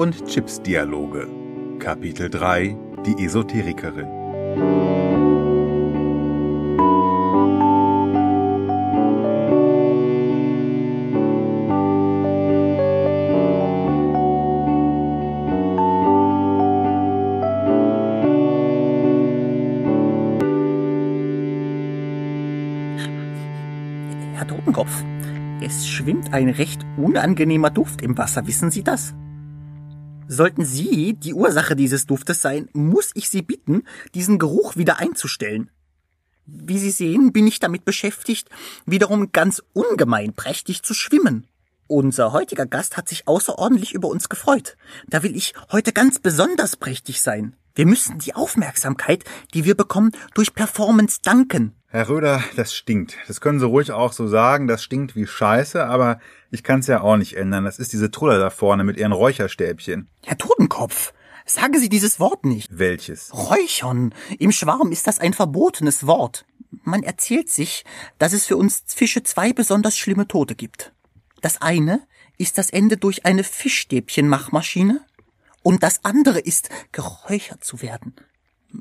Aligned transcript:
und 0.00 0.24
Chips-Dialoge. 0.26 1.28
Kapitel 1.78 2.30
3 2.30 2.74
Die 3.04 3.22
Esoterikerin. 3.22 4.06
Herr 24.32 24.46
Totenkopf, 24.46 25.04
es 25.60 25.86
schwimmt 25.86 26.32
ein 26.32 26.48
recht 26.48 26.86
unangenehmer 26.96 27.68
Duft 27.68 28.00
im 28.00 28.16
Wasser, 28.16 28.46
wissen 28.46 28.70
Sie 28.70 28.82
das? 28.82 29.14
Sollten 30.32 30.64
Sie 30.64 31.14
die 31.14 31.34
Ursache 31.34 31.74
dieses 31.74 32.06
Duftes 32.06 32.40
sein, 32.40 32.68
muss 32.72 33.10
ich 33.14 33.28
Sie 33.28 33.42
bitten, 33.42 33.82
diesen 34.14 34.38
Geruch 34.38 34.76
wieder 34.76 35.00
einzustellen. 35.00 35.72
Wie 36.46 36.78
Sie 36.78 36.92
sehen, 36.92 37.32
bin 37.32 37.48
ich 37.48 37.58
damit 37.58 37.84
beschäftigt, 37.84 38.48
wiederum 38.86 39.32
ganz 39.32 39.60
ungemein 39.72 40.32
prächtig 40.32 40.84
zu 40.84 40.94
schwimmen. 40.94 41.48
Unser 41.88 42.30
heutiger 42.30 42.64
Gast 42.64 42.96
hat 42.96 43.08
sich 43.08 43.26
außerordentlich 43.26 43.92
über 43.92 44.06
uns 44.06 44.28
gefreut. 44.28 44.76
Da 45.08 45.24
will 45.24 45.34
ich 45.34 45.52
heute 45.72 45.92
ganz 45.92 46.20
besonders 46.20 46.76
prächtig 46.76 47.22
sein. 47.22 47.56
Wir 47.74 47.86
müssen 47.86 48.20
die 48.20 48.36
Aufmerksamkeit, 48.36 49.24
die 49.52 49.64
wir 49.64 49.74
bekommen, 49.74 50.12
durch 50.34 50.54
Performance 50.54 51.18
danken. 51.24 51.74
Herr 51.92 52.08
Röder, 52.08 52.40
das 52.54 52.72
stinkt. 52.72 53.16
Das 53.26 53.40
können 53.40 53.58
Sie 53.58 53.66
ruhig 53.66 53.90
auch 53.90 54.12
so 54.12 54.28
sagen. 54.28 54.68
Das 54.68 54.80
stinkt 54.80 55.16
wie 55.16 55.26
Scheiße, 55.26 55.84
aber 55.84 56.20
ich 56.52 56.62
kann's 56.62 56.86
ja 56.86 57.00
auch 57.00 57.16
nicht 57.16 57.36
ändern. 57.36 57.64
Das 57.64 57.80
ist 57.80 57.92
diese 57.92 58.12
Truller 58.12 58.38
da 58.38 58.50
vorne 58.50 58.84
mit 58.84 58.96
ihren 58.96 59.10
Räucherstäbchen. 59.10 60.08
Herr 60.24 60.38
Totenkopf, 60.38 61.12
sagen 61.46 61.76
Sie 61.80 61.88
dieses 61.88 62.20
Wort 62.20 62.44
nicht. 62.44 62.68
Welches? 62.70 63.34
Räuchern. 63.34 64.14
Im 64.38 64.52
Schwarm 64.52 64.92
ist 64.92 65.08
das 65.08 65.18
ein 65.18 65.32
verbotenes 65.32 66.06
Wort. 66.06 66.44
Man 66.84 67.02
erzählt 67.02 67.48
sich, 67.48 67.84
dass 68.18 68.34
es 68.34 68.46
für 68.46 68.56
uns 68.56 68.84
Fische 68.86 69.24
zwei 69.24 69.52
besonders 69.52 69.98
schlimme 69.98 70.28
Tote 70.28 70.54
gibt. 70.54 70.92
Das 71.40 71.60
eine 71.60 72.06
ist 72.38 72.56
das 72.56 72.70
Ende 72.70 72.98
durch 72.98 73.26
eine 73.26 73.42
Fischstäbchenmachmaschine 73.42 75.04
und 75.64 75.82
das 75.82 76.04
andere 76.04 76.38
ist, 76.38 76.68
geräuchert 76.92 77.64
zu 77.64 77.82
werden. 77.82 78.14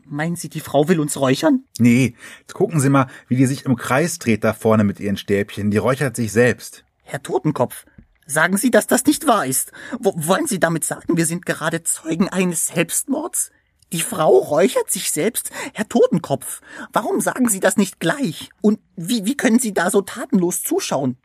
Meinen 0.06 0.36
Sie, 0.36 0.50
die 0.50 0.60
Frau 0.60 0.88
will 0.88 1.00
uns 1.00 1.20
räuchern? 1.20 1.64
Nee, 1.78 2.16
jetzt 2.42 2.54
gucken 2.54 2.80
Sie 2.80 2.90
mal, 2.90 3.08
wie 3.28 3.36
die 3.36 3.46
sich 3.46 3.66
im 3.66 3.76
Kreis 3.76 4.20
dreht 4.20 4.44
da 4.44 4.54
vorne 4.54 4.84
mit 4.84 5.00
ihren 5.00 5.18
Stäbchen. 5.18 5.72
Die 5.72 5.78
räuchert 5.78 6.16
sich 6.16 6.32
selbst. 6.32 6.84
Herr 7.04 7.24
Totenkopf, 7.24 7.86
sagen 8.28 8.58
Sie, 8.58 8.72
dass 8.72 8.88
das 8.88 9.06
nicht 9.06 9.28
wahr 9.28 9.46
ist. 9.46 9.72
Wo 10.00 10.14
wollen 10.16 10.48
Sie 10.48 10.60
damit 10.60 10.86
sagen, 10.86 11.18
wir 11.18 11.26
sind 11.26 11.46
gerade 11.46 11.84
Zeugen 11.84 12.30
eines 12.30 12.68
Selbstmords? 12.68 13.52
Die 13.92 14.02
Frau 14.02 14.38
räuchert 14.38 14.92
sich 14.92 15.12
selbst? 15.12 15.50
Herr 15.74 15.90
Totenkopf, 15.90 16.62
warum 16.94 17.22
sagen 17.22 17.50
Sie 17.50 17.60
das 17.60 17.78
nicht 17.78 18.00
gleich? 18.00 18.50
Und 18.62 18.80
wie, 18.96 19.26
wie 19.26 19.36
können 19.36 19.58
Sie 19.58 19.74
da 19.74 19.90
so 19.90 20.02
tatenlos 20.02 20.62
zuschauen? 20.62 21.18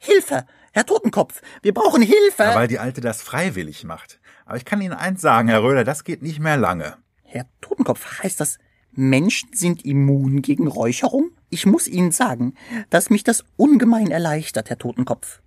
Hilfe! 0.00 0.44
Herr 0.72 0.84
Totenkopf, 0.86 1.40
wir 1.62 1.72
brauchen 1.72 2.02
Hilfe! 2.02 2.42
Ja, 2.42 2.54
weil 2.54 2.68
die 2.68 2.78
Alte 2.78 3.00
das 3.00 3.22
freiwillig 3.22 3.84
macht. 3.84 4.20
Aber 4.44 4.56
ich 4.56 4.64
kann 4.64 4.80
Ihnen 4.80 4.92
eins 4.92 5.20
sagen, 5.20 5.48
Herr 5.48 5.62
Röder, 5.62 5.84
das 5.84 6.04
geht 6.04 6.22
nicht 6.22 6.40
mehr 6.40 6.56
lange. 6.56 6.96
Herr 7.30 7.46
Totenkopf, 7.60 8.22
heißt 8.22 8.40
das, 8.40 8.58
Menschen 8.92 9.50
sind 9.52 9.84
immun 9.84 10.40
gegen 10.40 10.66
Räucherung? 10.66 11.30
Ich 11.50 11.66
muss 11.66 11.86
Ihnen 11.86 12.10
sagen, 12.10 12.54
dass 12.88 13.10
mich 13.10 13.22
das 13.22 13.44
ungemein 13.58 14.10
erleichtert, 14.10 14.70
Herr 14.70 14.78
Totenkopf. 14.78 15.42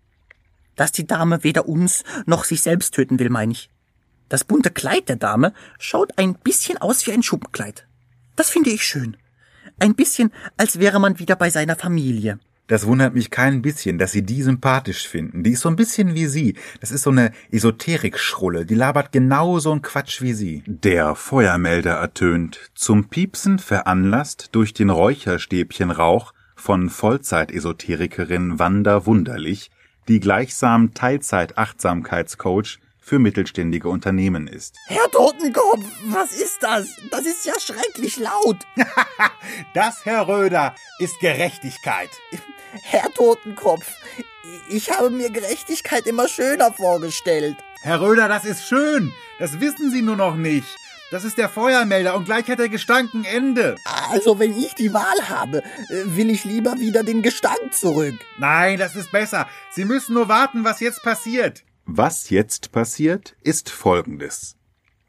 Dass 0.76 0.92
die 0.92 1.08
Dame 1.08 1.44
weder 1.44 1.68
uns 1.68 2.04
noch 2.28 2.44
sich 2.44 2.62
selbst 2.62 2.94
töten 2.94 3.18
will, 3.18 3.30
meine 3.30 3.54
ich. 3.54 3.72
Das 4.30 4.44
bunte 4.44 4.70
Kleid 4.70 5.10
der 5.10 5.16
Dame 5.16 5.54
schaut 5.80 6.20
ein 6.20 6.36
bisschen 6.36 6.78
aus 6.78 7.08
wie 7.08 7.14
ein 7.14 7.24
Schuppenkleid. 7.24 7.88
Das 8.36 8.52
finde 8.52 8.70
ich 8.70 8.84
schön. 8.84 9.18
Ein 9.80 9.96
bisschen, 9.96 10.32
als 10.58 10.78
wäre 10.78 11.00
man 11.00 11.18
wieder 11.18 11.36
bei 11.36 11.50
seiner 11.50 11.76
Familie. 11.76 12.40
Das 12.72 12.86
wundert 12.86 13.14
mich 13.14 13.32
kein 13.32 13.62
bisschen, 13.62 13.98
dass 13.98 14.14
Sie 14.14 14.22
die 14.22 14.44
sympathisch 14.44 15.06
finden. 15.06 15.44
Die 15.44 15.52
ist 15.52 15.60
so 15.60 15.68
ein 15.68 15.76
bisschen 15.76 16.16
wie 16.16 16.28
Sie. 16.28 16.56
Das 16.80 16.92
ist 16.92 17.02
so 17.02 17.10
eine 17.10 17.34
Esoterik-Schrulle. 17.52 18.66
Die 18.66 18.76
labert 18.76 19.12
genau 19.12 19.60
so 19.60 19.74
ein 19.74 19.82
Quatsch 19.82 20.22
wie 20.22 20.32
Sie. 20.32 20.64
Der 20.66 21.16
Feuermelder 21.16 21.96
ertönt, 21.96 22.72
zum 22.74 23.10
Piepsen 23.10 23.60
veranlasst 23.60 24.52
durch 24.54 24.74
den 24.74 24.90
Räucherstäbchenrauch 24.90 26.32
von 26.56 26.90
Vollzeit-Esoterikerin 26.90 28.58
Wanda 28.58 29.06
Wunderlich, 29.06 29.70
die 30.08 30.22
gleichsam 30.22 30.94
Teilzeit-Achtsamkeitscoach 30.94 32.80
für 33.12 33.20
mittelständige 33.20 33.90
Unternehmen 33.90 34.48
ist. 34.48 34.78
Herr 34.88 35.12
Totenkopf, 35.12 35.84
was 36.06 36.32
ist 36.32 36.64
das? 36.64 36.88
Das 37.12 37.26
ist 37.26 37.46
ja 37.46 37.52
schrecklich 37.60 38.16
laut. 38.16 38.60
Das, 39.74 40.06
Herr 40.06 40.30
Röder, 40.30 40.76
ist 41.00 41.20
Gerechtigkeit. 41.20 42.10
Herr 42.84 43.12
Totenkopf, 43.14 43.86
ich 44.70 44.92
habe 44.92 45.10
mir 45.10 45.30
Gerechtigkeit 45.30 46.08
immer 46.08 46.30
schöner 46.30 46.72
vorgestellt. 46.72 47.58
Herr 47.82 48.00
Röder, 48.00 48.30
das 48.30 48.46
ist 48.46 48.66
schön. 48.66 49.12
Das 49.40 49.60
wissen 49.60 49.92
Sie 49.92 50.02
nur 50.02 50.16
noch 50.16 50.38
nicht. 50.38 50.78
Das 51.12 51.26
ist 51.26 51.38
der 51.38 51.50
Feuermelder 51.50 52.16
und 52.16 52.24
gleich 52.24 52.48
hat 52.50 52.62
er 52.62 52.70
Gestank 52.70 53.14
ein 53.14 53.26
Ende. 53.26 53.76
Also, 54.10 54.40
wenn 54.40 54.58
ich 54.58 54.74
die 54.76 54.94
Wahl 54.94 55.28
habe, 55.28 55.64
will 56.06 56.30
ich 56.30 56.46
lieber 56.46 56.80
wieder 56.80 57.04
den 57.04 57.22
Gestank 57.22 57.74
zurück. 57.74 58.16
Nein, 58.38 58.80
das 58.80 58.96
ist 58.96 59.12
besser. 59.12 59.50
Sie 59.72 59.84
müssen 59.84 60.14
nur 60.14 60.30
warten, 60.30 60.64
was 60.64 60.80
jetzt 60.80 61.04
passiert. 61.04 61.66
Was 61.94 62.30
jetzt 62.30 62.72
passiert, 62.72 63.36
ist 63.44 63.70
Folgendes. 63.70 64.56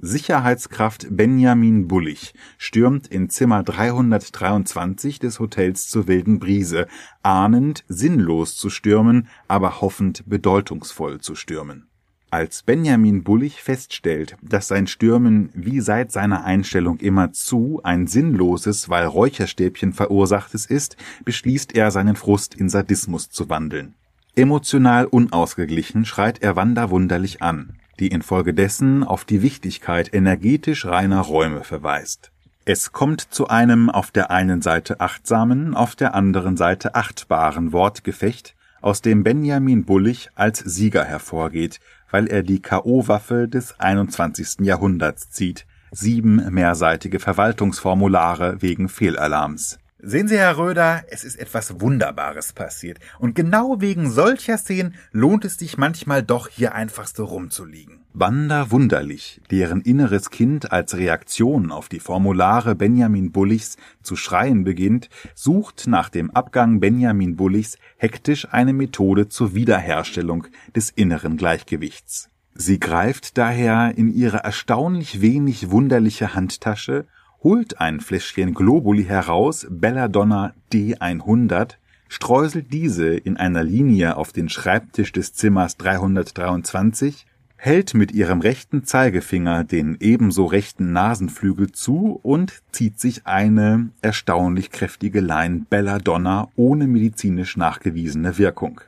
Sicherheitskraft 0.00 1.06
Benjamin 1.10 1.87
Bullig 1.87 2.34
stürmt 2.59 3.06
in 3.06 3.31
Zimmer 3.31 3.62
323 3.62 5.20
des 5.20 5.38
Hotels 5.38 5.88
zur 5.88 6.09
wilden 6.09 6.41
Brise, 6.41 6.88
ahnend, 7.22 7.84
sinnlos 7.87 8.56
zu 8.56 8.69
stürmen, 8.69 9.28
aber 9.47 9.81
hoffend 9.81 10.25
bedeutungsvoll 10.26 11.20
zu 11.20 11.37
stürmen. 11.37 11.87
Als 12.32 12.65
Benjamin 12.65 13.22
Bullig 13.22 13.62
feststellt, 13.62 14.37
dass 14.43 14.66
sein 14.66 14.88
Stürmen 14.88 15.50
wie 15.54 15.78
seit 15.78 16.10
seiner 16.10 16.43
Einstellung 16.43 16.99
immer 16.99 17.31
zu 17.31 17.81
ein 17.84 18.09
sinnloses, 18.09 18.88
weil 18.88 19.06
Räucherstäbchen 19.06 19.93
verursachtes 19.93 20.66
ist, 20.66 20.97
beschließt 21.25 21.76
er, 21.76 21.93
seinen 21.93 22.16
Frust 22.16 22.56
in 22.56 22.69
Sadismus 22.69 23.31
zu 23.31 23.49
wandeln. 23.49 23.94
Emotional 24.34 25.04
unausgeglichen 25.04 26.06
schreit 26.06 26.43
er 26.43 26.56
Wanda 26.56 26.88
wunderlich 26.88 27.43
an, 27.43 27.75
die 28.00 28.09
infolgedessen 28.09 29.04
auf 29.04 29.26
die 29.26 29.43
Wichtigkeit 29.43 30.15
energetisch 30.15 30.87
reiner 30.87 31.20
Räume 31.20 31.65
verweist. 31.65 32.32
Es 32.65 32.93
kommt 32.93 33.20
zu 33.20 33.48
einem 33.48 33.91
auf 33.91 34.10
der 34.10 34.31
einen 34.31 34.62
Seite 34.62 35.00
achtsamen, 35.00 35.75
auf 35.75 35.97
der 35.97 36.15
anderen 36.15 36.56
Seite 36.56 36.94
achtbaren 36.94 37.72
Wortgefecht, 37.72 38.54
aus 38.81 39.03
dem 39.03 39.22
Benjamin 39.22 39.84
Bullig 39.84 40.31
als 40.34 40.60
Sieger 40.60 41.04
hervorgeht, 41.04 41.81
weil 42.10 42.26
er 42.26 42.43
die 42.43 42.62
K.O.-Waffe 42.62 43.49
des 43.49 43.78
21. 43.81 44.60
Jahrhunderts 44.60 45.31
zieht, 45.31 45.66
sieben 45.91 46.37
mehrseitige 46.50 47.20
Verwaltungsformulare 47.20 48.62
wegen 48.62 48.88
Fehlalarms. 48.88 49.78
Sehen 50.04 50.26
Sie, 50.26 50.36
Herr 50.36 50.58
Röder, 50.58 51.04
es 51.10 51.22
ist 51.22 51.36
etwas 51.36 51.80
Wunderbares 51.80 52.54
passiert. 52.54 52.98
Und 53.20 53.36
genau 53.36 53.80
wegen 53.80 54.10
solcher 54.10 54.58
Szenen 54.58 54.96
lohnt 55.12 55.44
es 55.44 55.58
sich 55.58 55.78
manchmal 55.78 56.24
doch 56.24 56.48
hier 56.48 56.74
einfach 56.74 57.06
so 57.06 57.24
rumzuliegen. 57.24 58.00
Wanda 58.12 58.72
Wunderlich, 58.72 59.40
deren 59.52 59.80
inneres 59.80 60.30
Kind 60.30 60.72
als 60.72 60.96
Reaktion 60.96 61.70
auf 61.70 61.88
die 61.88 62.00
Formulare 62.00 62.74
Benjamin 62.74 63.30
Bullichs 63.30 63.76
zu 64.02 64.16
schreien 64.16 64.64
beginnt, 64.64 65.08
sucht 65.36 65.86
nach 65.86 66.08
dem 66.08 66.32
Abgang 66.32 66.80
Benjamin 66.80 67.36
Bullichs 67.36 67.78
hektisch 67.96 68.48
eine 68.50 68.72
Methode 68.72 69.28
zur 69.28 69.54
Wiederherstellung 69.54 70.49
des 70.75 70.90
inneren 70.90 71.37
Gleichgewichts. 71.37 72.28
Sie 72.54 72.81
greift 72.81 73.38
daher 73.38 73.96
in 73.96 74.12
ihre 74.12 74.38
erstaunlich 74.38 75.20
wenig 75.20 75.70
wunderliche 75.70 76.34
Handtasche 76.34 77.06
holt 77.42 77.80
ein 77.80 78.00
Fläschchen 78.00 78.54
Globuli 78.54 79.04
heraus, 79.04 79.66
Belladonna 79.68 80.54
D100, 80.72 81.76
streuselt 82.08 82.72
diese 82.72 83.14
in 83.14 83.36
einer 83.36 83.64
Linie 83.64 84.16
auf 84.16 84.32
den 84.32 84.48
Schreibtisch 84.48 85.12
des 85.12 85.32
Zimmers 85.32 85.76
323, 85.76 87.26
hält 87.56 87.94
mit 87.94 88.12
ihrem 88.12 88.40
rechten 88.40 88.84
Zeigefinger 88.84 89.64
den 89.64 89.96
ebenso 90.00 90.46
rechten 90.46 90.92
Nasenflügel 90.92 91.72
zu 91.72 92.18
und 92.22 92.62
zieht 92.72 92.98
sich 93.00 93.26
eine 93.26 93.90
erstaunlich 94.02 94.70
kräftige 94.70 95.20
Line 95.20 95.66
Belladonna 95.70 96.48
ohne 96.56 96.86
medizinisch 96.86 97.56
nachgewiesene 97.56 98.36
Wirkung. 98.38 98.80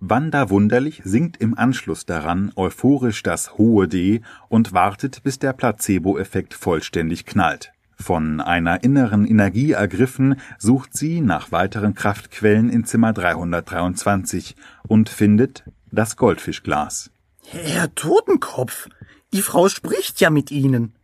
Wanda 0.00 0.50
Wunderlich 0.50 1.00
singt 1.04 1.36
im 1.36 1.56
Anschluss 1.56 2.06
daran 2.06 2.52
euphorisch 2.56 3.22
das 3.22 3.56
hohe 3.58 3.86
D 3.86 4.22
und 4.48 4.72
wartet, 4.72 5.22
bis 5.22 5.38
der 5.38 5.52
Placebo-Effekt 5.52 6.54
vollständig 6.54 7.24
knallt. 7.24 7.72
Von 8.02 8.40
einer 8.40 8.82
inneren 8.82 9.24
Energie 9.24 9.72
ergriffen, 9.72 10.40
sucht 10.58 10.96
sie 10.96 11.20
nach 11.20 11.52
weiteren 11.52 11.94
Kraftquellen 11.94 12.68
in 12.68 12.84
Zimmer 12.84 13.12
323 13.12 14.56
und 14.88 15.08
findet 15.08 15.62
das 15.92 16.16
Goldfischglas. 16.16 17.12
Herr 17.46 17.94
Totenkopf, 17.94 18.88
Die 19.32 19.40
Frau 19.40 19.68
spricht 19.68 20.20
ja 20.20 20.30
mit 20.30 20.50
Ihnen. 20.50 20.96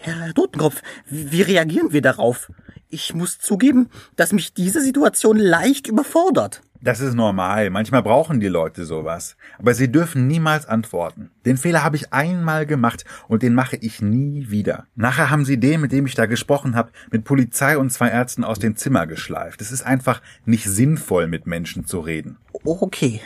Herr 0.00 0.34
Totenkopf, 0.34 0.82
wie 1.08 1.40
reagieren 1.40 1.94
wir 1.94 2.02
darauf? 2.02 2.52
Ich 2.90 3.14
muss 3.14 3.38
zugeben, 3.38 3.88
dass 4.14 4.32
mich 4.34 4.52
diese 4.52 4.82
Situation 4.82 5.38
leicht 5.38 5.86
überfordert. 5.86 6.60
Das 6.82 7.00
ist 7.00 7.14
normal. 7.14 7.70
Manchmal 7.70 8.02
brauchen 8.02 8.40
die 8.40 8.48
Leute 8.48 8.84
sowas. 8.84 9.36
Aber 9.58 9.72
sie 9.72 9.90
dürfen 9.90 10.26
niemals 10.26 10.66
antworten. 10.66 11.30
Den 11.44 11.56
Fehler 11.56 11.82
habe 11.82 11.96
ich 11.96 12.12
einmal 12.12 12.66
gemacht 12.66 13.04
und 13.28 13.42
den 13.42 13.54
mache 13.54 13.76
ich 13.76 14.00
nie 14.00 14.50
wieder. 14.50 14.86
Nachher 14.94 15.30
haben 15.30 15.44
sie 15.44 15.58
den, 15.58 15.80
mit 15.80 15.92
dem 15.92 16.06
ich 16.06 16.14
da 16.14 16.26
gesprochen 16.26 16.76
habe, 16.76 16.92
mit 17.10 17.24
Polizei 17.24 17.76
und 17.76 17.90
zwei 17.90 18.08
Ärzten 18.08 18.44
aus 18.44 18.58
dem 18.58 18.76
Zimmer 18.76 19.06
geschleift. 19.06 19.60
Es 19.60 19.72
ist 19.72 19.82
einfach 19.82 20.22
nicht 20.44 20.64
sinnvoll, 20.64 21.26
mit 21.26 21.46
Menschen 21.46 21.86
zu 21.86 22.00
reden. 22.00 22.38
Okay. 22.64 23.20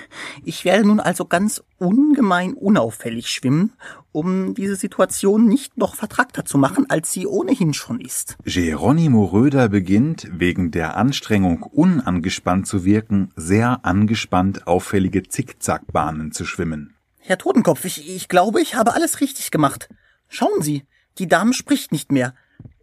Ich 0.45 0.65
werde 0.65 0.87
nun 0.87 1.01
also 1.01 1.27
ganz 1.27 1.63
ungemein 1.79 2.55
unauffällig 2.55 3.29
schwimmen, 3.29 3.73
um 4.13 4.55
diese 4.55 4.77
Situation 4.77 5.47
nicht 5.47 5.77
noch 5.77 5.95
vertragter 5.95 6.45
zu 6.45 6.57
machen, 6.57 6.89
als 6.89 7.13
sie 7.13 7.27
ohnehin 7.27 7.75
schon 7.75 8.01
ist. 8.01 8.37
Geronimo 8.45 9.25
Röder 9.25 9.69
beginnt, 9.69 10.29
wegen 10.33 10.71
der 10.71 10.97
Anstrengung 10.97 11.63
unangespannt 11.63 12.67
zu 12.67 12.85
wirken, 12.85 13.31
sehr 13.37 13.85
angespannt 13.85 14.67
auffällige 14.67 15.23
Zickzackbahnen 15.25 16.33
zu 16.33 16.47
schwimmen. 16.47 16.96
Herr 17.29 17.39
Totenkopf, 17.39 17.85
ich, 17.85 18.09
ich 18.09 18.29
glaube, 18.29 18.61
ich 18.61 18.77
habe 18.77 18.95
alles 18.95 19.21
richtig 19.21 19.51
gemacht. 19.51 19.89
Schauen 20.29 20.63
Sie, 20.63 20.85
die 21.19 21.27
Dame 21.27 21.55
spricht 21.55 21.91
nicht 21.91 22.13
mehr. 22.13 22.35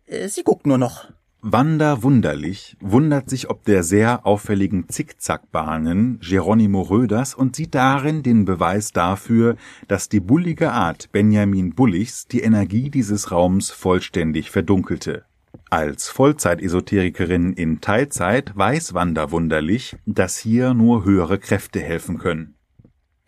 Äh, 0.05 0.27
sie 0.27 0.43
guckt 0.43 0.67
nur 0.67 0.77
noch. 0.77 1.07
Wanda 1.39 2.03
Wunderlich 2.03 2.75
wundert 2.81 3.29
sich 3.29 3.49
ob 3.49 3.63
der 3.63 3.83
sehr 3.83 4.25
auffälligen 4.25 4.89
Zickzackbahnen 4.89 6.19
Geronimo 6.19 6.81
Röders 6.81 7.35
und 7.35 7.55
sieht 7.55 7.73
darin 7.73 8.21
den 8.21 8.43
Beweis 8.43 8.91
dafür, 8.91 9.55
dass 9.87 10.09
die 10.09 10.19
bullige 10.19 10.73
Art 10.73 11.13
Benjamin 11.13 11.73
Bullichs 11.73 12.27
die 12.27 12.41
Energie 12.41 12.89
dieses 12.89 13.31
Raums 13.31 13.71
vollständig 13.71 14.51
verdunkelte. 14.51 15.23
Als 15.69 16.09
Vollzeitesoterikerin 16.09 17.53
in 17.53 17.79
Teilzeit 17.79 18.51
weiß 18.57 18.93
Wanda 18.93 19.31
Wunderlich, 19.31 19.95
dass 20.05 20.37
hier 20.37 20.73
nur 20.73 21.05
höhere 21.05 21.39
Kräfte 21.39 21.79
helfen 21.79 22.17
können. 22.17 22.55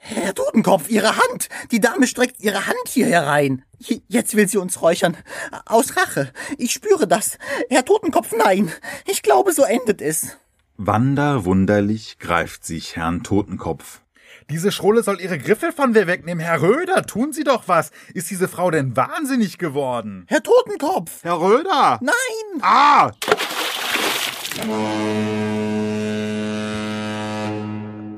Herr 0.07 0.35
Totenkopf, 0.35 0.87
Ihre 0.87 1.17
Hand! 1.17 1.49
Die 1.71 1.79
Dame 1.79 2.05
streckt 2.05 2.39
ihre 2.39 2.67
Hand 2.67 2.87
hier 2.87 3.07
herein. 3.07 3.65
Jetzt 4.07 4.35
will 4.35 4.47
sie 4.47 4.59
uns 4.59 4.83
räuchern. 4.83 5.17
Aus 5.65 5.97
Rache. 5.97 6.31
Ich 6.59 6.73
spüre 6.73 7.07
das. 7.07 7.39
Herr 7.71 7.83
Totenkopf, 7.83 8.31
nein. 8.37 8.71
Ich 9.07 9.23
glaube, 9.23 9.51
so 9.51 9.63
endet 9.63 10.03
es. 10.03 10.37
Wanda 10.77 11.43
wunderlich 11.43 12.19
greift 12.19 12.65
sich 12.65 12.95
Herrn 12.95 13.23
Totenkopf. 13.23 14.01
Diese 14.51 14.71
Schrulle 14.71 15.01
soll 15.01 15.19
ihre 15.19 15.39
Griffel 15.39 15.71
von 15.71 15.91
mir 15.91 16.05
wegnehmen. 16.05 16.45
Herr 16.45 16.61
Röder, 16.61 17.07
tun 17.07 17.33
Sie 17.33 17.43
doch 17.43 17.63
was. 17.65 17.89
Ist 18.13 18.29
diese 18.29 18.47
Frau 18.47 18.69
denn 18.69 18.95
wahnsinnig 18.95 19.57
geworden? 19.57 20.25
Herr 20.27 20.43
Totenkopf! 20.43 21.23
Herr 21.23 21.41
Röder! 21.41 21.99
Nein! 21.99 22.61
Ah! 22.61 23.11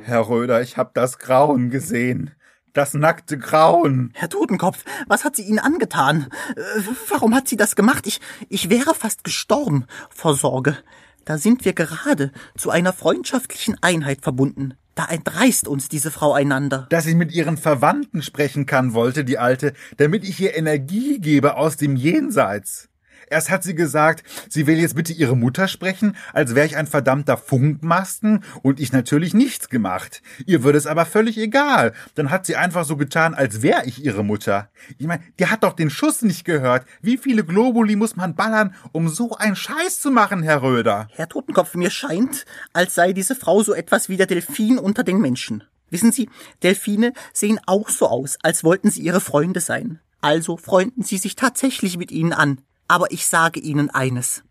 Herr 0.08 0.30
Röder, 0.30 0.62
ich 0.62 0.78
hab 0.78 0.94
das 0.94 1.20
Grauen 1.20 1.70
gesehen. 1.70 2.32
Das 2.72 2.94
nackte 2.94 3.38
Grauen. 3.38 4.12
Herr 4.14 4.30
Totenkopf, 4.30 4.86
was 5.08 5.26
hat 5.26 5.36
sie 5.36 5.44
Ihnen 5.44 5.60
angetan? 5.60 6.28
Äh, 6.56 6.62
warum 7.10 7.36
hat 7.36 7.50
sie 7.50 7.58
das 7.58 7.76
gemacht? 7.76 8.08
Ich, 8.08 8.22
ich 8.48 8.70
wäre 8.70 8.96
fast 8.96 9.26
gestorben 9.26 9.86
vor 10.10 10.34
Sorge. 10.34 10.78
Da 11.26 11.38
sind 11.38 11.66
wir 11.66 11.74
gerade 11.74 12.32
zu 12.56 12.70
einer 12.70 12.94
freundschaftlichen 12.94 13.76
Einheit 13.82 14.22
verbunden. 14.22 14.76
Da 14.96 15.08
entreißt 15.08 15.68
uns 15.68 15.90
diese 15.90 16.10
Frau 16.10 16.32
einander. 16.32 16.88
Dass 16.90 17.06
ich 17.06 17.16
mit 17.16 17.34
ihren 17.34 17.58
Verwandten 17.58 18.22
sprechen 18.22 18.66
kann, 18.66 18.94
wollte 18.94 19.26
die 19.26 19.38
Alte, 19.38 19.74
damit 19.98 20.24
ich 20.24 20.40
ihr 20.40 20.56
Energie 20.56 21.20
gebe 21.20 21.58
aus 21.58 21.76
dem 21.76 21.98
Jenseits. 21.98 22.88
Erst 23.30 23.50
hat 23.50 23.64
sie 23.64 23.76
gesagt, 23.76 24.24
sie 24.50 24.68
will 24.68 24.80
jetzt 24.80 24.96
bitte 24.96 25.14
ihre 25.14 25.36
Mutter 25.36 25.68
sprechen, 25.68 26.16
als 26.34 26.56
wäre 26.56 26.66
ich 26.66 26.78
ein 26.78 26.88
verdammter 26.88 27.38
Funkmasten 27.38 28.44
und 28.64 28.80
ich 28.80 28.94
natürlich 28.94 29.34
nichts 29.34 29.70
gemacht. 29.70 30.22
Ihr 30.46 30.64
würde 30.64 30.78
es 30.78 30.88
aber 30.88 31.06
völlig 31.06 31.38
egal. 31.38 31.94
Dann 32.16 32.30
hat 32.30 32.46
sie 32.46 32.56
einfach 32.56 32.86
so 32.86 32.96
getan, 32.96 33.34
als 33.34 33.62
wäre 33.62 33.86
ich 33.86 34.04
ihre 34.04 34.24
Mutter. 34.24 34.70
Ich 34.98 35.08
meine, 35.08 35.24
die 35.40 35.48
hat 35.48 35.64
doch 35.64 35.74
den 35.74 35.90
Schuss 35.90 36.22
nicht 36.22 36.46
gehört. 36.46 36.86
Wie 37.02 37.18
viele 37.18 37.44
Globuli 37.44 37.96
muss 37.96 38.16
man 38.16 38.36
ballern, 38.36 38.74
um 38.94 39.10
so 39.10 39.36
einen 39.36 39.56
Scheiß 39.56 40.00
zu 40.00 40.10
machen, 40.10 40.44
Herr 40.44 40.62
Röder? 40.62 41.10
Herr 41.14 41.28
Totenkopf, 41.28 41.76
mir 41.76 41.90
scheint, 41.90 42.46
als 42.74 42.96
sei 42.96 43.12
diese 43.12 43.36
Frau 43.36 43.62
so 43.62 43.74
etwas 43.74 44.08
wie 44.08 44.18
der 44.18 44.28
Delfin 44.28 44.80
unter 44.80 45.04
den 45.04 45.20
Menschen. 45.20 45.64
Wissen 45.90 46.12
Sie, 46.12 46.30
Delfine 46.64 47.14
sehen 47.34 47.60
auch 47.66 47.90
so 47.90 48.08
aus, 48.08 48.38
als 48.42 48.64
wollten 48.64 48.90
sie 48.90 49.02
ihre 49.02 49.22
Freunde 49.22 49.62
sein. 49.62 50.00
Also 50.20 50.58
freunden 50.58 51.04
sie 51.04 51.18
sich 51.18 51.36
tatsächlich 51.36 51.98
mit 51.98 52.12
ihnen 52.12 52.34
an. 52.34 52.62
Aber 52.88 53.12
ich 53.12 53.28
sage 53.28 53.60
Ihnen 53.60 53.90
eines. 53.90 54.44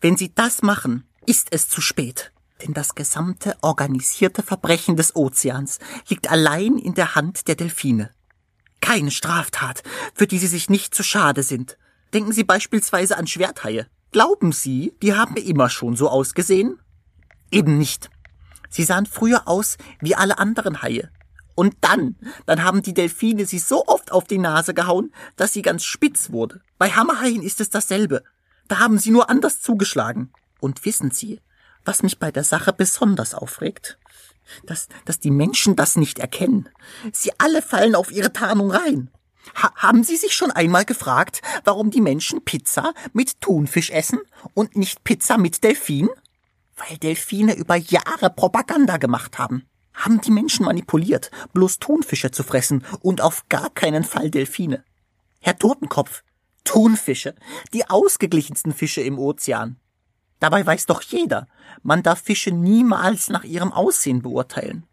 Wenn 0.00 0.16
Sie 0.16 0.34
das 0.34 0.62
machen, 0.62 1.04
ist 1.26 1.48
es 1.50 1.68
zu 1.68 1.80
spät. 1.80 2.32
Denn 2.62 2.72
das 2.74 2.94
gesamte 2.94 3.56
organisierte 3.62 4.42
Verbrechen 4.42 4.96
des 4.96 5.16
Ozeans 5.16 5.78
liegt 6.08 6.30
allein 6.30 6.78
in 6.78 6.94
der 6.94 7.14
Hand 7.14 7.48
der 7.48 7.56
Delfine. 7.56 8.10
Keine 8.80 9.10
Straftat, 9.10 9.82
für 10.14 10.26
die 10.26 10.38
sie 10.38 10.46
sich 10.46 10.70
nicht 10.70 10.94
zu 10.94 11.02
schade 11.02 11.42
sind. 11.42 11.78
Denken 12.12 12.32
Sie 12.32 12.44
beispielsweise 12.44 13.16
an 13.16 13.26
Schwerthaie. 13.26 13.86
Glauben 14.12 14.52
Sie, 14.52 14.94
die 15.02 15.14
haben 15.14 15.36
immer 15.36 15.68
schon 15.68 15.96
so 15.96 16.08
ausgesehen? 16.08 16.78
Eben 17.50 17.78
nicht. 17.78 18.10
Sie 18.68 18.84
sahen 18.84 19.06
früher 19.06 19.48
aus 19.48 19.78
wie 20.00 20.14
alle 20.14 20.38
anderen 20.38 20.82
Haie. 20.82 21.10
Und 21.54 21.76
dann, 21.80 22.16
dann 22.46 22.64
haben 22.64 22.82
die 22.82 22.94
Delfine 22.94 23.46
sie 23.46 23.58
so 23.58 23.86
oft 23.86 24.12
auf 24.12 24.24
die 24.24 24.38
Nase 24.38 24.74
gehauen, 24.74 25.12
dass 25.36 25.52
sie 25.52 25.62
ganz 25.62 25.84
spitz 25.84 26.30
wurde. 26.30 26.60
Bei 26.78 26.90
Hammerhaien 26.90 27.42
ist 27.42 27.60
es 27.60 27.70
dasselbe. 27.70 28.24
Da 28.68 28.78
haben 28.78 28.98
sie 28.98 29.10
nur 29.10 29.30
anders 29.30 29.60
zugeschlagen. 29.60 30.32
Und 30.60 30.84
wissen 30.84 31.10
Sie, 31.10 31.40
was 31.84 32.02
mich 32.02 32.18
bei 32.18 32.30
der 32.30 32.44
Sache 32.44 32.72
besonders 32.72 33.34
aufregt? 33.34 33.98
Dass, 34.64 34.88
dass 35.04 35.20
die 35.20 35.30
Menschen 35.30 35.76
das 35.76 35.96
nicht 35.96 36.18
erkennen. 36.18 36.68
Sie 37.12 37.30
alle 37.38 37.62
fallen 37.62 37.94
auf 37.94 38.10
ihre 38.10 38.32
Tarnung 38.32 38.70
rein. 38.70 39.10
Ha 39.62 39.72
haben 39.76 40.04
Sie 40.04 40.16
sich 40.16 40.34
schon 40.34 40.50
einmal 40.50 40.86
gefragt, 40.86 41.42
warum 41.64 41.90
die 41.90 42.00
Menschen 42.00 42.44
Pizza 42.44 42.94
mit 43.12 43.40
Thunfisch 43.42 43.90
essen 43.90 44.20
und 44.54 44.76
nicht 44.76 45.04
Pizza 45.04 45.38
mit 45.38 45.62
Delfin? 45.62 46.08
Weil 46.76 46.98
Delfine 46.98 47.54
über 47.54 47.76
Jahre 47.76 48.30
Propaganda 48.30 48.96
gemacht 48.96 49.38
haben 49.38 49.66
haben 49.94 50.20
die 50.20 50.30
Menschen 50.30 50.66
manipuliert, 50.66 51.30
bloß 51.52 51.78
Thunfische 51.78 52.30
zu 52.30 52.42
fressen 52.42 52.84
und 53.00 53.20
auf 53.20 53.48
gar 53.48 53.70
keinen 53.70 54.04
Fall 54.04 54.30
Delfine. 54.30 54.84
Herr 55.40 55.58
Totenkopf, 55.58 56.22
Thunfische, 56.64 57.34
die 57.72 57.88
ausgeglichensten 57.88 58.72
Fische 58.72 59.02
im 59.02 59.18
Ozean. 59.18 59.76
Dabei 60.40 60.66
weiß 60.66 60.86
doch 60.86 61.02
jeder, 61.02 61.46
man 61.82 62.02
darf 62.02 62.22
Fische 62.22 62.50
niemals 62.50 63.28
nach 63.28 63.44
ihrem 63.44 63.72
Aussehen 63.72 64.22
beurteilen. 64.22 64.84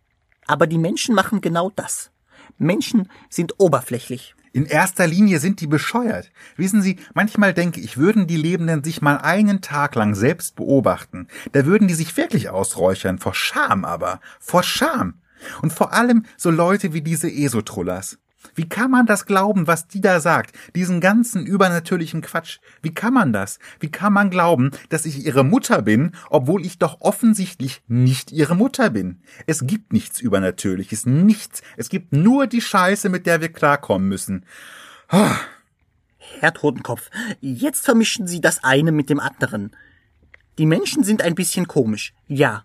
Aber 0.48 0.68
die 0.68 0.78
Menschen 0.78 1.16
machen 1.16 1.42
genau 1.42 1.72
das. 1.76 2.12
Menschen 2.58 3.10
sind 3.30 3.60
oberflächlich. 3.60 4.36
In 4.54 4.66
erster 4.66 5.08
Linie 5.08 5.40
sind 5.40 5.62
die 5.62 5.68
bescheuert. 5.68 6.30
Wissen 6.58 6.82
Sie, 6.82 6.98
manchmal 7.14 7.54
denke 7.54 7.80
ich, 7.80 7.98
würden 7.98 8.28
die 8.28 8.36
Lebenden 8.36 8.84
sich 8.84 9.02
mal 9.02 9.18
einen 9.18 9.62
Tag 9.62 9.96
lang 9.96 10.14
selbst 10.14 10.56
beobachten. 10.58 11.28
Da 11.54 11.66
würden 11.66 11.88
die 11.88 11.94
sich 11.94 12.18
wirklich 12.18 12.50
ausräuchern, 12.50 13.18
vor 13.18 13.34
Scham 13.34 13.86
aber, 13.86 14.20
vor 14.40 14.64
Scham. 14.64 15.22
Und 15.62 15.72
vor 15.72 15.94
allem 15.94 16.26
so 16.38 16.52
Leute 16.52 16.94
wie 16.94 17.02
diese 17.02 17.32
Esotrullas. 17.32 18.18
Wie 18.56 18.68
kann 18.68 18.92
man 18.92 19.06
das 19.06 19.26
glauben, 19.26 19.68
was 19.68 19.88
die 19.88 20.02
da 20.02 20.20
sagt? 20.20 20.56
Diesen 20.76 21.00
ganzen 21.00 21.46
übernatürlichen 21.46 22.22
Quatsch. 22.22 22.60
Wie 22.82 22.94
kann 22.94 23.14
man 23.14 23.34
das? 23.34 23.60
Wie 23.80 23.92
kann 23.92 24.14
man 24.14 24.30
glauben, 24.30 24.72
dass 24.90 25.06
ich 25.06 25.26
ihre 25.26 25.44
Mutter 25.44 25.82
bin, 25.82 26.12
obwohl 26.30 26.66
ich 26.66 26.78
doch 26.78 27.02
offensichtlich 27.02 27.82
nicht 27.88 28.32
ihre 28.32 28.56
Mutter 28.56 28.90
bin? 28.90 29.22
Es 29.48 29.66
gibt 29.66 29.94
nichts 29.94 30.20
Übernatürliches, 30.20 31.06
nichts. 31.06 31.62
Es 31.78 31.90
gibt 31.90 32.14
nur 32.14 32.48
die 32.48 32.62
Scheiße, 32.62 33.10
mit 33.10 33.26
der 33.26 33.42
wir 33.42 33.50
klarkommen 33.50 34.08
müssen. 34.08 34.46
Oh. 35.12 35.36
Herr 36.40 36.54
Totenkopf, 36.54 37.10
jetzt 37.42 37.86
vermischen 37.86 38.28
Sie 38.28 38.42
das 38.42 38.64
eine 38.64 38.92
mit 38.92 39.10
dem 39.10 39.20
anderen. 39.20 39.76
Die 40.58 40.66
Menschen 40.66 41.04
sind 41.04 41.22
ein 41.22 41.36
bisschen 41.36 41.68
komisch, 41.68 42.14
ja. 42.28 42.64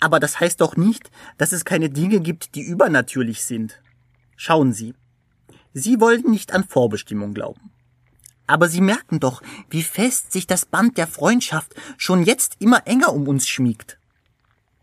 Aber 0.00 0.20
das 0.20 0.40
heißt 0.40 0.60
doch 0.60 0.76
nicht, 0.76 1.10
dass 1.38 1.52
es 1.52 1.64
keine 1.64 1.90
Dinge 1.90 2.20
gibt, 2.20 2.54
die 2.54 2.62
übernatürlich 2.62 3.44
sind. 3.44 3.80
Schauen 4.36 4.72
Sie, 4.72 4.94
Sie 5.78 6.00
wollen 6.00 6.30
nicht 6.30 6.54
an 6.54 6.64
Vorbestimmung 6.64 7.34
glauben. 7.34 7.70
Aber 8.46 8.66
Sie 8.66 8.80
merken 8.80 9.20
doch, 9.20 9.42
wie 9.68 9.82
fest 9.82 10.32
sich 10.32 10.46
das 10.46 10.64
Band 10.64 10.96
der 10.96 11.06
Freundschaft 11.06 11.74
schon 11.98 12.22
jetzt 12.22 12.56
immer 12.60 12.86
enger 12.86 13.12
um 13.12 13.28
uns 13.28 13.46
schmiegt. 13.46 13.98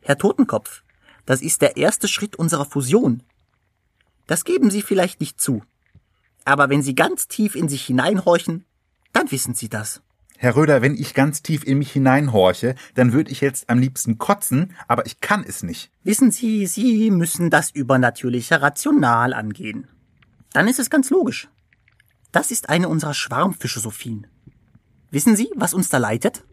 Herr 0.02 0.20
Totenkopf, 0.20 0.84
das 1.26 1.42
ist 1.42 1.64
der 1.64 1.78
erste 1.78 2.08
Schritt 2.08 2.36
unserer 2.36 2.66
Fusion. 2.66 3.24
Das 4.28 4.46
geben 4.46 4.70
Sie 4.70 4.84
vielleicht 4.84 5.20
nicht 5.20 5.42
zu. 5.42 5.64
Aber 6.46 6.70
wenn 6.70 6.84
Sie 6.84 6.94
ganz 6.94 7.28
tief 7.28 7.56
in 7.56 7.70
sich 7.70 7.84
hineinhorchen, 7.84 8.64
dann 9.14 9.32
wissen 9.32 9.56
Sie 9.56 9.70
das. 9.70 10.04
Herr 10.38 10.56
Röder, 10.56 10.84
wenn 10.84 10.94
ich 10.94 11.16
ganz 11.16 11.42
tief 11.42 11.64
in 11.64 11.80
mich 11.80 11.92
hineinhorche, 11.92 12.76
dann 12.94 13.14
würde 13.14 13.32
ich 13.32 13.42
jetzt 13.42 13.68
am 13.68 13.80
liebsten 13.80 14.20
kotzen, 14.20 14.76
aber 14.88 15.08
ich 15.08 15.22
kann 15.22 15.44
es 15.44 15.64
nicht. 15.64 15.90
Wissen 16.04 16.30
Sie, 16.30 16.68
Sie 16.68 17.10
müssen 17.10 17.50
das 17.50 17.72
Übernatürliche 17.72 18.62
rational 18.62 19.34
angehen 19.34 19.88
dann 20.54 20.68
ist 20.68 20.80
es 20.80 20.90
ganz 20.90 21.10
logisch. 21.10 21.50
Das 22.32 22.52
ist 22.52 22.70
eine 22.70 22.90
unserer 22.90 23.14
Schwarmphilosophien. 23.14 24.28
Wissen 25.12 25.36
Sie, 25.36 25.52
was 25.56 25.74
uns 25.74 25.90
da 25.90 25.98
leitet? 25.98 26.44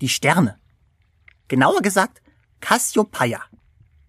Die 0.00 0.08
Sterne. 0.08 0.58
Genauer 1.48 1.80
gesagt, 1.80 2.22
Cassiopeia. 2.60 3.42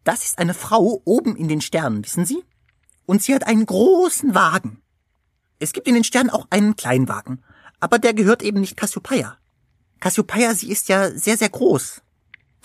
Das 0.04 0.24
ist 0.24 0.40
eine 0.40 0.54
Frau 0.54 1.02
oben 1.06 1.36
in 1.36 1.48
den 1.48 1.62
Sternen, 1.62 2.04
wissen 2.04 2.26
Sie? 2.26 2.44
Und 3.06 3.22
sie 3.24 3.34
hat 3.34 3.46
einen 3.46 3.66
großen 3.66 4.36
Wagen. 4.36 4.82
Es 5.60 5.74
gibt 5.74 5.88
in 5.88 5.94
den 5.94 6.04
Sternen 6.04 6.30
auch 6.30 6.48
einen 6.50 6.76
kleinen 6.76 7.08
Wagen, 7.08 7.42
aber 7.80 8.00
der 8.00 8.14
gehört 8.14 8.44
eben 8.44 8.60
nicht 8.60 8.78
Cassiopeia. 8.78 9.38
Cassiopeia, 10.00 10.54
sie 10.54 10.70
ist 10.70 10.90
ja 10.90 11.12
sehr, 11.12 11.38
sehr 11.38 11.50
groß. 11.50 12.02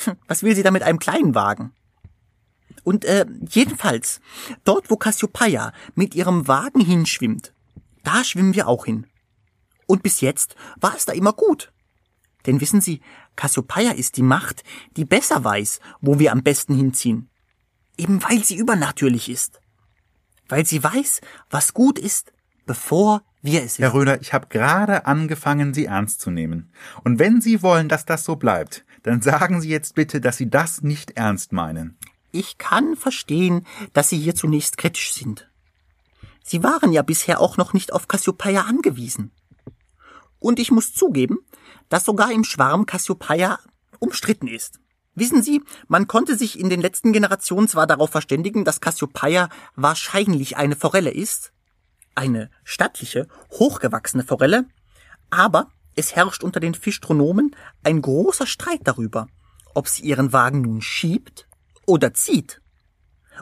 Hm, 0.04 0.16
was 0.26 0.42
will 0.42 0.54
sie 0.54 0.62
da 0.62 0.70
mit 0.70 0.82
einem 0.82 0.98
kleinen 0.98 1.34
Wagen? 1.34 1.72
Und 2.84 3.04
äh, 3.04 3.26
jedenfalls, 3.48 4.20
dort 4.64 4.90
wo 4.90 4.96
Cassiopeia 4.96 5.72
mit 5.94 6.14
ihrem 6.14 6.48
Wagen 6.48 6.80
hinschwimmt, 6.80 7.52
da 8.02 8.24
schwimmen 8.24 8.54
wir 8.54 8.68
auch 8.68 8.84
hin. 8.84 9.06
Und 9.86 10.02
bis 10.02 10.20
jetzt 10.20 10.56
war 10.80 10.94
es 10.96 11.04
da 11.04 11.12
immer 11.12 11.32
gut. 11.32 11.72
Denn 12.46 12.60
wissen 12.60 12.80
Sie, 12.80 13.00
Cassiopeia 13.36 13.92
ist 13.92 14.16
die 14.16 14.22
Macht, 14.22 14.64
die 14.96 15.04
besser 15.04 15.44
weiß, 15.44 15.80
wo 16.00 16.18
wir 16.18 16.32
am 16.32 16.42
besten 16.42 16.74
hinziehen. 16.74 17.30
Eben 17.96 18.22
weil 18.22 18.42
sie 18.42 18.56
übernatürlich 18.56 19.28
ist. 19.28 19.60
Weil 20.48 20.66
sie 20.66 20.82
weiß, 20.82 21.20
was 21.50 21.72
gut 21.72 21.98
ist, 21.98 22.32
bevor 22.66 23.22
wir 23.42 23.60
es 23.60 23.78
wissen. 23.78 23.82
Herr 23.82 23.94
Röder, 23.94 24.20
ich 24.20 24.32
habe 24.32 24.46
gerade 24.48 25.06
angefangen, 25.06 25.74
Sie 25.74 25.86
ernst 25.86 26.20
zu 26.20 26.30
nehmen. 26.30 26.72
Und 27.04 27.18
wenn 27.18 27.40
Sie 27.40 27.62
wollen, 27.62 27.88
dass 27.88 28.04
das 28.04 28.24
so 28.24 28.36
bleibt, 28.36 28.84
dann 29.02 29.20
sagen 29.20 29.60
Sie 29.60 29.68
jetzt 29.68 29.94
bitte, 29.94 30.20
dass 30.20 30.36
Sie 30.36 30.48
das 30.48 30.82
nicht 30.82 31.12
ernst 31.12 31.52
meinen. 31.52 31.98
Ich 32.34 32.56
kann 32.56 32.96
verstehen, 32.96 33.66
dass 33.92 34.08
Sie 34.08 34.18
hier 34.18 34.34
zunächst 34.34 34.78
kritisch 34.78 35.12
sind. 35.12 35.50
Sie 36.42 36.62
waren 36.62 36.90
ja 36.90 37.02
bisher 37.02 37.40
auch 37.40 37.58
noch 37.58 37.74
nicht 37.74 37.92
auf 37.92 38.08
Cassiopeia 38.08 38.62
angewiesen. 38.62 39.30
Und 40.38 40.58
ich 40.58 40.70
muss 40.70 40.94
zugeben, 40.94 41.40
dass 41.90 42.06
sogar 42.06 42.32
im 42.32 42.42
Schwarm 42.42 42.86
Cassiopeia 42.86 43.58
umstritten 43.98 44.48
ist. 44.48 44.80
Wissen 45.14 45.42
Sie, 45.42 45.62
man 45.88 46.08
konnte 46.08 46.38
sich 46.38 46.58
in 46.58 46.70
den 46.70 46.80
letzten 46.80 47.12
Generationen 47.12 47.68
zwar 47.68 47.86
darauf 47.86 48.08
verständigen, 48.08 48.64
dass 48.64 48.80
Cassiopeia 48.80 49.50
wahrscheinlich 49.76 50.56
eine 50.56 50.74
Forelle 50.74 51.10
ist, 51.10 51.52
eine 52.14 52.50
stattliche, 52.64 53.28
hochgewachsene 53.50 54.24
Forelle, 54.24 54.64
aber 55.28 55.68
es 55.94 56.16
herrscht 56.16 56.42
unter 56.42 56.60
den 56.60 56.74
Fischtronomen 56.74 57.54
ein 57.82 58.00
großer 58.00 58.46
Streit 58.46 58.80
darüber, 58.84 59.28
ob 59.74 59.86
sie 59.86 60.02
ihren 60.02 60.32
Wagen 60.32 60.62
nun 60.62 60.80
schiebt 60.80 61.46
oder 61.86 62.14
zieht. 62.14 62.60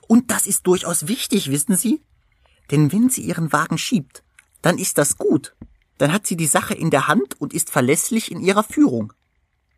Und 0.07 0.31
das 0.31 0.47
ist 0.47 0.67
durchaus 0.67 1.09
wichtig, 1.09 1.51
wissen 1.51 1.77
Sie? 1.77 2.03
Denn 2.71 2.93
wenn 2.93 3.11
sie 3.11 3.23
ihren 3.23 3.53
Wagen 3.53 3.79
schiebt, 3.79 4.23
dann 4.63 4.79
ist 4.79 4.99
das 4.99 5.19
gut. 5.19 5.55
Dann 5.99 6.13
hat 6.13 6.27
sie 6.27 6.37
die 6.37 6.47
Sache 6.47 6.75
in 6.75 6.91
der 6.91 7.09
Hand 7.09 7.41
und 7.41 7.53
ist 7.53 7.71
verlässlich 7.71 8.31
in 8.31 8.41
ihrer 8.41 8.63
Führung. 8.63 9.13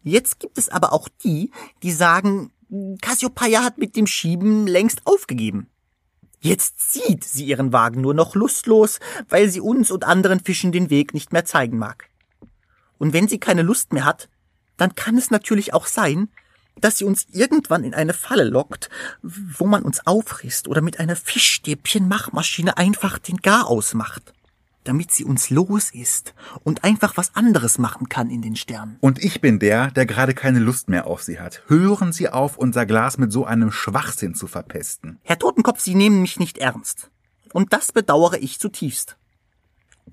Jetzt 0.02 0.40
gibt 0.40 0.58
es 0.58 0.68
aber 0.68 0.92
auch 0.92 1.08
die, 1.24 1.50
die 1.82 1.92
sagen, 1.92 2.52
Cassiopeia 3.00 3.62
hat 3.62 3.78
mit 3.78 3.96
dem 3.96 4.06
Schieben 4.06 4.66
längst 4.66 5.06
aufgegeben. 5.06 5.68
Jetzt 6.40 6.92
zieht 6.92 7.24
sie 7.24 7.44
ihren 7.44 7.72
Wagen 7.72 8.00
nur 8.00 8.14
noch 8.14 8.34
lustlos, 8.34 8.98
weil 9.28 9.48
sie 9.48 9.60
uns 9.60 9.90
und 9.90 10.04
anderen 10.04 10.40
Fischen 10.40 10.72
den 10.72 10.90
Weg 10.90 11.14
nicht 11.14 11.32
mehr 11.32 11.44
zeigen 11.44 11.78
mag. 11.78 12.08
Und 12.98 13.12
wenn 13.12 13.28
sie 13.28 13.38
keine 13.38 13.62
Lust 13.62 13.92
mehr 13.92 14.04
hat, 14.04 14.28
dann 14.76 14.94
kann 14.94 15.16
es 15.16 15.30
natürlich 15.30 15.72
auch 15.72 15.86
sein, 15.86 16.28
dass 16.80 16.98
sie 16.98 17.04
uns 17.04 17.26
irgendwann 17.30 17.84
in 17.84 17.94
eine 17.94 18.14
Falle 18.14 18.44
lockt, 18.44 18.90
wo 19.22 19.66
man 19.66 19.82
uns 19.82 20.06
auffrisst 20.06 20.68
oder 20.68 20.80
mit 20.80 21.00
einer 21.00 21.16
Fischstäbchen-Machmaschine 21.16 22.76
einfach 22.76 23.18
den 23.18 23.38
Garaus 23.38 23.94
macht, 23.94 24.32
damit 24.84 25.12
sie 25.12 25.24
uns 25.24 25.50
los 25.50 25.90
ist 25.90 26.34
und 26.64 26.84
einfach 26.84 27.16
was 27.16 27.34
anderes 27.34 27.78
machen 27.78 28.08
kann 28.08 28.30
in 28.30 28.42
den 28.42 28.56
Sternen. 28.56 28.96
Und 29.00 29.22
ich 29.22 29.40
bin 29.40 29.58
der, 29.58 29.90
der 29.90 30.06
gerade 30.06 30.34
keine 30.34 30.58
Lust 30.58 30.88
mehr 30.88 31.06
auf 31.06 31.22
sie 31.22 31.38
hat. 31.38 31.62
Hören 31.66 32.12
Sie 32.12 32.28
auf, 32.28 32.56
unser 32.56 32.86
Glas 32.86 33.18
mit 33.18 33.32
so 33.32 33.44
einem 33.44 33.70
Schwachsinn 33.70 34.34
zu 34.34 34.46
verpesten. 34.46 35.18
Herr 35.22 35.38
Totenkopf, 35.38 35.80
Sie 35.80 35.94
nehmen 35.94 36.22
mich 36.22 36.38
nicht 36.38 36.58
ernst. 36.58 37.10
Und 37.52 37.72
das 37.72 37.92
bedauere 37.92 38.38
ich 38.38 38.58
zutiefst. 38.58 39.16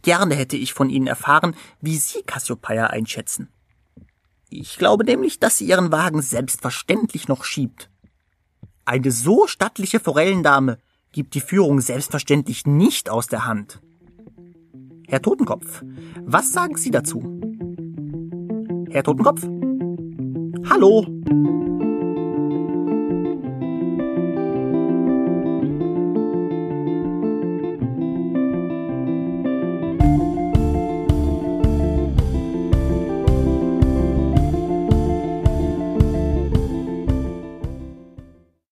Gerne 0.02 0.36
hätte 0.36 0.56
ich 0.56 0.74
von 0.74 0.90
Ihnen 0.90 1.08
erfahren, 1.08 1.56
wie 1.82 1.98
Sie 1.98 2.22
Cassiopeia 2.24 2.88
einschätzen. 2.88 3.50
Ich 4.50 4.78
glaube 4.78 5.04
nämlich, 5.04 5.40
dass 5.40 5.58
sie 5.58 5.66
ihren 5.66 5.92
Wagen 5.92 6.22
selbstverständlich 6.22 7.28
noch 7.28 7.44
schiebt. 7.44 7.90
Eine 8.84 9.12
so 9.12 9.46
stattliche 9.46 10.00
Forellendame 10.00 10.80
gibt 11.12 11.36
die 11.36 11.42
Führung 11.42 11.82
selbstverständlich 11.82 12.66
nicht 12.66 13.10
aus 13.10 13.28
der 13.28 13.46
Hand. 13.46 13.80
Herr 15.08 15.22
Totenkopf, 15.22 15.84
was 16.24 16.52
sagen 16.52 16.78
Sie 16.78 16.92
dazu? 16.92 17.22
Herr 18.90 19.04
Totenkopf? 19.04 19.44
Hallo? 20.68 21.06